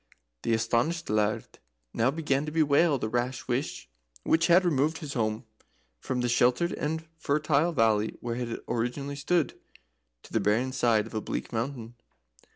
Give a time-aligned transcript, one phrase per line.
[0.41, 1.59] The astonished Laird
[1.93, 3.87] now began to bewail the rash wish
[4.23, 5.45] which had removed his home
[5.99, 9.59] from the sheltered and fertile valley where it originally stood
[10.23, 11.93] to the barren side of a bleak mountain.